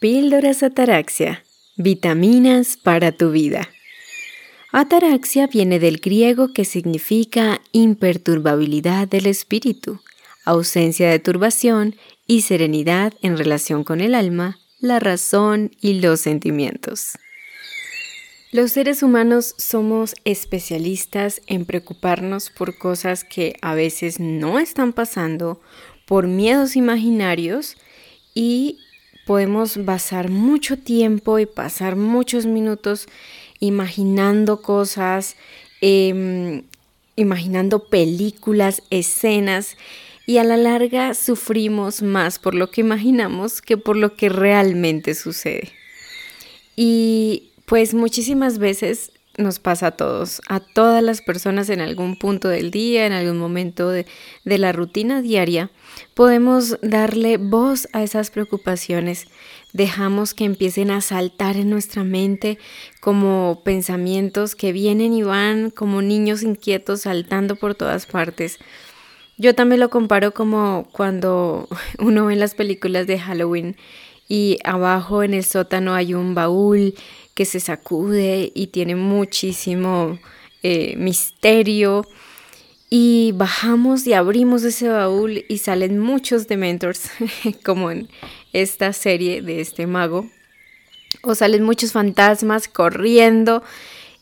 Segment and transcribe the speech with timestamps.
[0.00, 1.42] Píldoras Ataraxia.
[1.76, 3.68] Vitaminas para tu vida.
[4.70, 9.98] Ataraxia viene del griego que significa imperturbabilidad del espíritu,
[10.44, 11.96] ausencia de turbación
[12.28, 17.18] y serenidad en relación con el alma, la razón y los sentimientos.
[18.52, 25.60] Los seres humanos somos especialistas en preocuparnos por cosas que a veces no están pasando,
[26.06, 27.76] por miedos imaginarios
[28.32, 28.78] y
[29.28, 33.08] podemos basar mucho tiempo y pasar muchos minutos
[33.60, 35.36] imaginando cosas,
[35.82, 36.62] em,
[37.14, 39.76] imaginando películas, escenas,
[40.24, 45.14] y a la larga sufrimos más por lo que imaginamos que por lo que realmente
[45.14, 45.72] sucede.
[46.74, 52.48] Y pues muchísimas veces nos pasa a todos, a todas las personas en algún punto
[52.48, 54.04] del día, en algún momento de,
[54.44, 55.70] la rutina diaria,
[56.14, 59.28] podemos darle voz a esas preocupaciones.
[59.72, 62.58] Dejamos que empiecen a saltar en nuestra mente
[63.00, 68.58] como pensamientos que vienen y van como niños inquietos saltando por todas partes.
[69.36, 73.76] Yo también lo comparo como cuando uno ve las películas de Halloween
[74.28, 76.94] y abajo en el sótano hay un baúl
[77.38, 80.18] que se sacude y tiene muchísimo
[80.64, 82.04] eh, misterio.
[82.90, 87.10] Y bajamos y abrimos ese baúl y salen muchos Dementors,
[87.64, 88.08] como en
[88.52, 90.28] esta serie de este mago.
[91.22, 93.62] O salen muchos fantasmas corriendo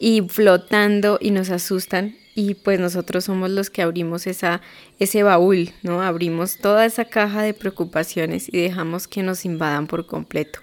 [0.00, 2.16] y flotando y nos asustan.
[2.34, 4.60] Y pues nosotros somos los que abrimos esa,
[4.98, 6.02] ese baúl, ¿no?
[6.02, 10.58] Abrimos toda esa caja de preocupaciones y dejamos que nos invadan por completo.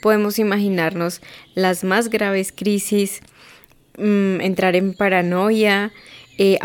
[0.00, 1.20] Podemos imaginarnos
[1.54, 3.20] las más graves crisis,
[3.98, 5.92] mm, entrar en paranoia,
[6.38, 6.58] eh,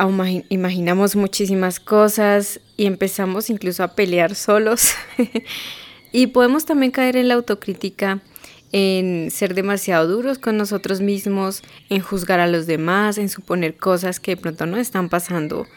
[0.50, 4.94] imaginamos muchísimas cosas y empezamos incluso a pelear solos.
[6.12, 8.22] y podemos también caer en la autocrítica,
[8.72, 14.20] en ser demasiado duros con nosotros mismos, en juzgar a los demás, en suponer cosas
[14.20, 15.68] que de pronto no están pasando.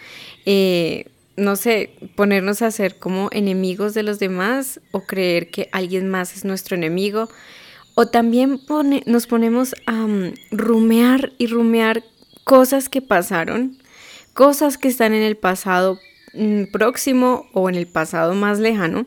[0.46, 1.06] Eh,
[1.36, 6.36] no sé, ponernos a ser como enemigos de los demás o creer que alguien más
[6.36, 7.28] es nuestro enemigo.
[7.94, 8.60] O también
[9.06, 12.04] nos ponemos a mm, rumear y rumear
[12.44, 13.78] cosas que pasaron,
[14.34, 15.98] cosas que están en el pasado
[16.34, 19.06] mm, próximo o en el pasado más lejano.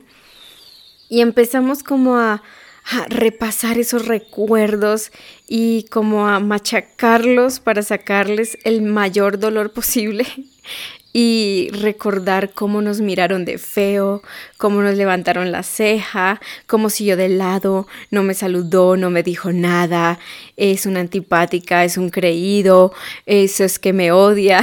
[1.09, 2.41] Y empezamos como a,
[2.85, 5.11] a repasar esos recuerdos
[5.47, 10.25] y como a machacarlos para sacarles el mayor dolor posible
[11.13, 14.23] y recordar cómo nos miraron de feo,
[14.57, 19.51] cómo nos levantaron la ceja, cómo siguió de lado, no me saludó, no me dijo
[19.51, 20.19] nada,
[20.57, 22.94] es una antipática, es un creído,
[23.27, 24.61] eso es que me odia.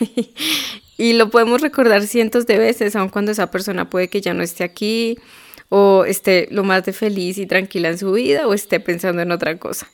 [0.96, 4.42] y lo podemos recordar cientos de veces, aun cuando esa persona puede que ya no
[4.42, 5.18] esté aquí
[5.70, 9.56] o esté lo más feliz y tranquila en su vida o esté pensando en otra
[9.56, 9.88] cosa.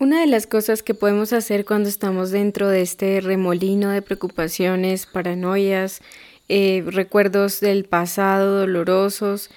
[0.00, 5.06] Una de las cosas que podemos hacer cuando estamos dentro de este remolino de preocupaciones,
[5.06, 6.02] paranoias,
[6.48, 9.50] eh, recuerdos del pasado dolorosos,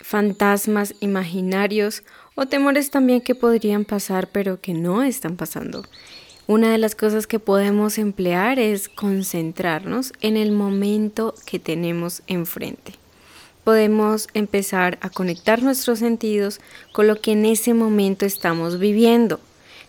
[0.00, 2.02] fantasmas imaginarios
[2.34, 5.84] o temores también que podrían pasar pero que no están pasando.
[6.46, 13.05] Una de las cosas que podemos emplear es concentrarnos en el momento que tenemos enfrente.
[13.66, 16.60] Podemos empezar a conectar nuestros sentidos
[16.92, 19.40] con lo que en ese momento estamos viviendo.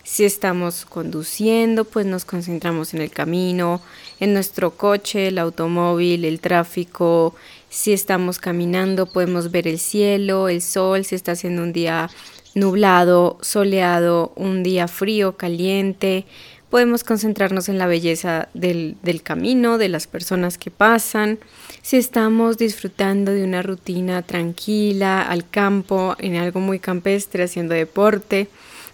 [0.02, 3.80] Si estamos conduciendo, pues nos concentramos en el camino,
[4.18, 7.36] en nuestro coche, el automóvil, el tráfico.
[7.68, 12.10] Si estamos caminando, podemos ver el cielo, el sol, si está haciendo un día
[12.56, 16.26] nublado, soleado, un día frío, caliente.
[16.70, 21.38] Podemos concentrarnos en la belleza del, del, camino, de las personas que pasan.
[21.80, 28.48] Si estamos disfrutando de una rutina tranquila, al campo, en algo muy campestre, haciendo deporte,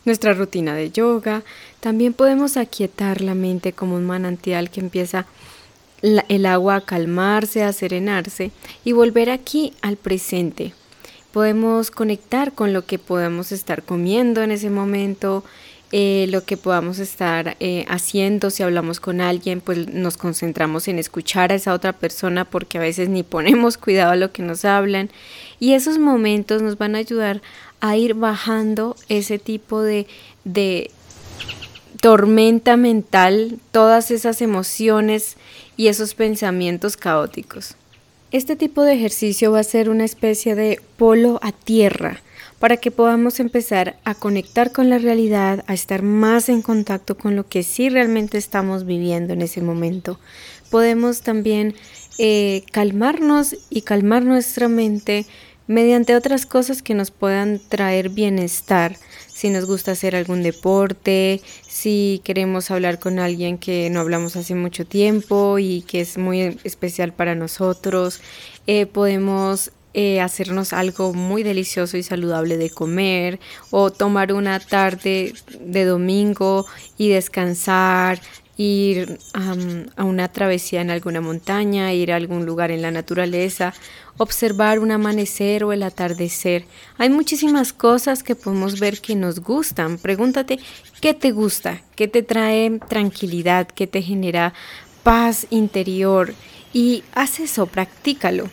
[0.04, 1.42] nuestra rutina de yoga.
[1.80, 5.26] También podemos aquietar la mente como un manantial que empieza
[6.02, 8.50] el agua a calmarse, a serenarse
[8.84, 10.74] y volver aquí al presente.
[11.32, 15.44] Podemos conectar con lo que podemos estar comiendo en ese momento,
[15.96, 20.98] eh, lo que podamos estar eh, haciendo, si hablamos con alguien, pues nos concentramos en
[20.98, 24.64] escuchar a esa otra persona porque a veces ni ponemos cuidado a lo que nos
[24.64, 25.08] hablan
[25.60, 27.42] y esos momentos nos van a ayudar
[27.80, 30.08] a ir bajando ese tipo de,
[30.42, 30.90] de
[32.00, 35.36] tormenta mental, todas esas emociones
[35.76, 37.76] y esos pensamientos caóticos.
[38.32, 42.20] Este tipo de ejercicio va a ser una especie de polo a tierra
[42.58, 47.36] para que podamos empezar a conectar con la realidad, a estar más en contacto con
[47.36, 50.18] lo que sí realmente estamos viviendo en ese momento.
[50.70, 51.74] Podemos también
[52.18, 55.26] eh, calmarnos y calmar nuestra mente
[55.66, 58.96] mediante otras cosas que nos puedan traer bienestar.
[59.28, 64.54] Si nos gusta hacer algún deporte, si queremos hablar con alguien que no hablamos hace
[64.54, 68.20] mucho tiempo y que es muy especial para nosotros,
[68.66, 73.38] eh, podemos eh, hacernos algo muy delicioso y saludable de comer
[73.70, 76.66] o tomar una tarde de domingo
[76.98, 78.20] y descansar,
[78.56, 83.74] ir a una travesía en alguna montaña, ir a algún lugar en la naturaleza,
[84.16, 86.64] observar un amanecer o el atardecer.
[86.98, 89.98] Hay muchísimas cosas que podemos ver que nos gustan.
[89.98, 90.58] Pregúntate
[91.00, 94.54] qué te gusta, qué te trae tranquilidad, qué te genera
[95.02, 96.34] paz interior
[96.72, 98.48] y haz eso, practícalo.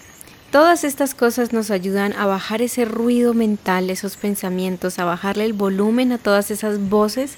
[0.51, 5.53] Todas estas cosas nos ayudan a bajar ese ruido mental, esos pensamientos, a bajarle el
[5.53, 7.35] volumen a todas esas voces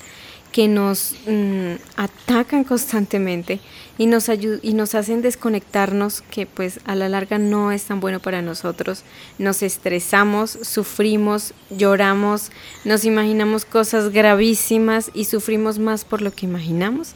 [0.51, 3.59] que nos mm, atacan constantemente
[3.99, 8.19] y nos, y nos hacen desconectarnos, que pues a la larga no es tan bueno
[8.19, 9.03] para nosotros.
[9.37, 12.49] Nos estresamos, sufrimos, lloramos,
[12.83, 17.13] nos imaginamos cosas gravísimas y sufrimos más por lo que imaginamos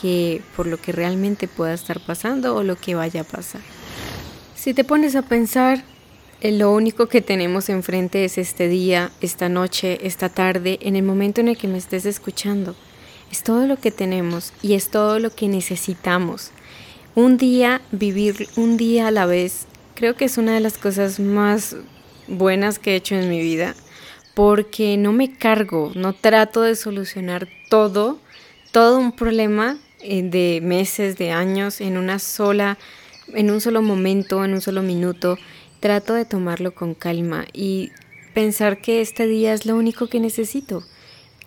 [0.00, 3.60] que por lo que realmente pueda estar pasando o lo que vaya a pasar.
[4.62, 5.82] Si te pones a pensar,
[6.40, 11.02] eh, lo único que tenemos enfrente es este día, esta noche, esta tarde, en el
[11.02, 12.76] momento en el que me estés escuchando.
[13.32, 16.52] Es todo lo que tenemos y es todo lo que necesitamos.
[17.16, 19.66] Un día, vivir un día a la vez,
[19.96, 21.74] creo que es una de las cosas más
[22.28, 23.74] buenas que he hecho en mi vida,
[24.34, 28.20] porque no me cargo, no trato de solucionar todo,
[28.70, 32.78] todo un problema eh, de meses, de años, en una sola,
[33.34, 35.38] en un solo momento, en un solo minuto
[35.82, 37.90] trato de tomarlo con calma y
[38.34, 40.84] pensar que este día es lo único que necesito.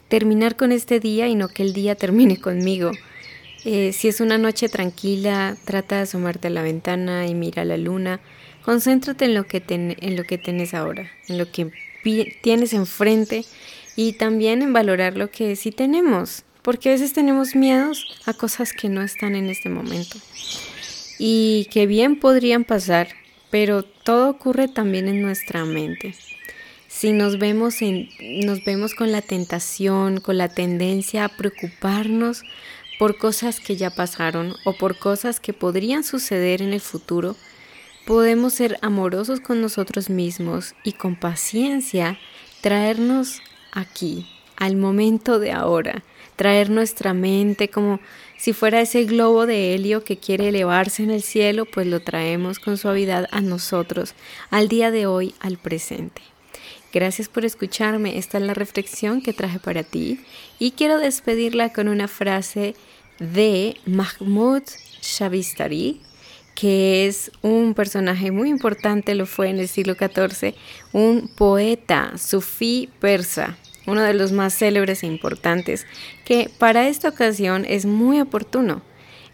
[0.10, 2.92] Terminar con este día y no que el día termine conmigo.
[3.64, 7.78] Eh, si es una noche tranquila, trata de asomarte a la ventana y mira la
[7.78, 8.20] luna.
[8.64, 11.72] Concéntrate en lo que, en lo que tienes ahora, en lo que
[12.42, 13.46] tienes enfrente
[13.96, 18.74] y también en valorar lo que sí tenemos, porque a veces tenemos miedos a cosas
[18.74, 20.18] que no están en este momento
[21.20, 23.08] y que bien podrían pasar
[23.56, 26.14] pero todo ocurre también en nuestra mente.
[26.90, 28.10] Si nos vemos, en,
[28.46, 32.44] nos vemos con la tentación, con la tendencia a preocuparnos
[33.00, 37.38] por cosas que ya pasaron o por cosas que podrían suceder en el futuro,
[38.06, 42.20] podemos ser amorosos con nosotros mismos y con paciencia
[42.60, 43.40] traernos
[43.72, 44.28] aquí,
[44.58, 46.04] al momento de ahora,
[46.36, 48.00] traer nuestra mente como
[48.38, 52.60] si fuera ese globo de helio que quiere elevarse en el cielo, pues lo traemos
[52.60, 54.14] con suavidad a nosotros,
[54.50, 56.22] al día de hoy, al presente.
[56.94, 60.20] Gracias por escucharme, esta es la reflexión que traje para ti.
[60.60, 62.76] Y quiero despedirla con una frase
[63.20, 64.64] de Mahmoud
[65.02, 66.02] Shavistari,
[66.56, 70.56] que es un personaje muy importante, lo fue en el siglo XIV,
[70.94, 75.86] un poeta sufí persa uno de los más célebres e importantes,
[76.26, 78.82] que para esta ocasión es muy oportuno.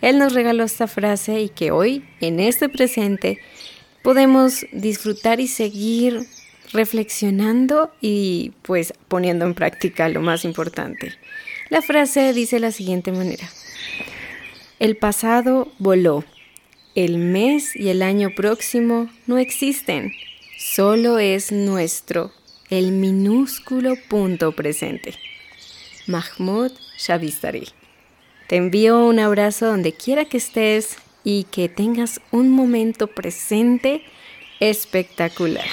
[0.01, 3.39] Él nos regaló esta frase y que hoy, en este presente,
[4.01, 6.25] podemos disfrutar y seguir
[6.73, 11.13] reflexionando y pues poniendo en práctica lo más importante.
[11.69, 13.49] La frase dice la siguiente manera.
[14.79, 16.23] El pasado voló.
[16.95, 20.11] El mes y el año próximo no existen.
[20.57, 22.31] Solo es nuestro
[22.71, 25.13] el minúsculo punto presente.
[26.07, 27.67] Mahmoud Shavistari.
[28.47, 34.03] Te envío un abrazo donde quiera que estés y que tengas un momento presente
[34.61, 35.65] espectacular.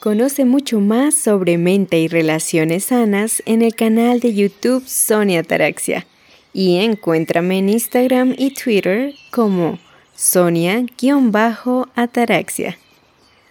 [0.00, 6.08] Conoce mucho más sobre mente y relaciones sanas en el canal de YouTube Sonia Taraxia
[6.52, 9.78] y encuéntrame en Instagram y Twitter como
[10.16, 12.78] Sonia-Ataraxia.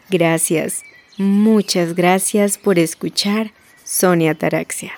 [0.10, 0.84] Gracias.
[1.18, 3.52] Muchas gracias por escuchar
[3.86, 4.92] Sonia Taraxia.